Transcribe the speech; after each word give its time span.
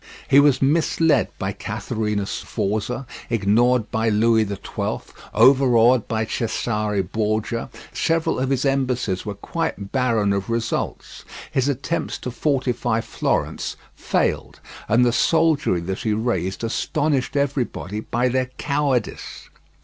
He 0.27 0.39
was 0.39 0.63
misled 0.63 1.27
by 1.37 1.51
Catherina 1.51 2.25
Sforza, 2.25 3.05
ignored 3.29 3.91
by 3.91 4.09
Louis 4.09 4.47
XII, 4.47 5.01
overawed 5.31 6.07
by 6.07 6.25
Cesare 6.25 7.03
Borgia; 7.03 7.69
several 7.93 8.39
of 8.39 8.49
his 8.49 8.65
embassies 8.65 9.27
were 9.27 9.35
quite 9.35 9.91
barren 9.91 10.33
of 10.33 10.49
results; 10.49 11.23
his 11.51 11.67
attempts 11.69 12.17
to 12.17 12.31
fortify 12.31 12.99
Florence 12.99 13.75
failed, 13.93 14.59
and 14.89 15.05
the 15.05 15.11
soldiery 15.13 15.81
that 15.81 15.99
he 15.99 16.13
raised 16.13 16.63
astonished 16.63 17.35
everybody 17.37 17.99
by 17.99 18.27
their 18.27 18.47
cowardice. 18.57 19.49